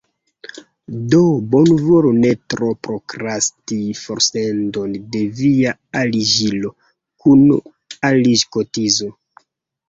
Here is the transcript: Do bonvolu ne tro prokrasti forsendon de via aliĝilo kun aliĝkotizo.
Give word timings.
Do 1.13 1.17
bonvolu 1.49 2.13
ne 2.23 2.31
tro 2.53 2.69
prokrasti 2.87 3.77
forsendon 3.99 4.95
de 5.17 5.21
via 5.43 5.75
aliĝilo 6.01 6.73
kun 7.27 7.45
aliĝkotizo. 8.11 9.13